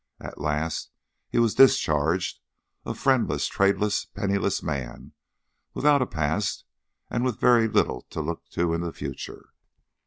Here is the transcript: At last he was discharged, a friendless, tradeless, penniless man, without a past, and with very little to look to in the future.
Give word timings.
At 0.19 0.41
last 0.41 0.89
he 1.29 1.37
was 1.37 1.53
discharged, 1.53 2.39
a 2.87 2.95
friendless, 2.95 3.47
tradeless, 3.47 4.05
penniless 4.07 4.63
man, 4.63 5.11
without 5.75 6.01
a 6.01 6.07
past, 6.07 6.65
and 7.11 7.23
with 7.23 7.39
very 7.39 7.67
little 7.67 8.01
to 8.09 8.19
look 8.19 8.49
to 8.53 8.73
in 8.73 8.81
the 8.81 8.93
future. 8.93 9.49